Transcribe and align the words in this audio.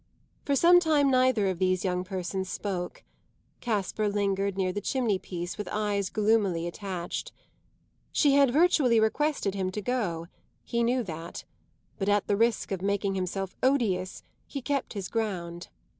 For 0.45 0.55
some 0.55 0.79
time 0.79 1.11
neither 1.11 1.45
of 1.47 1.59
these 1.59 1.85
young 1.85 2.03
persons 2.03 2.49
spoke; 2.49 3.03
Caspar 3.59 4.09
lingered 4.09 4.57
near 4.57 4.71
the 4.73 4.81
chimney 4.81 5.19
piece 5.19 5.59
with 5.59 5.69
eyes 5.71 6.09
gloomily 6.09 6.65
attached. 6.65 7.31
She 8.11 8.33
had 8.33 8.49
virtually 8.49 8.99
requested 8.99 9.53
him 9.53 9.69
to 9.69 9.79
go 9.79 10.25
he 10.63 10.81
knew 10.81 11.03
that; 11.03 11.45
but 11.99 12.09
at 12.09 12.25
the 12.25 12.35
risk 12.35 12.71
of 12.71 12.81
making 12.81 13.13
himself 13.13 13.55
odious 13.61 14.23
he 14.47 14.59
kept 14.59 14.93
his 14.93 15.07
ground. 15.07 15.67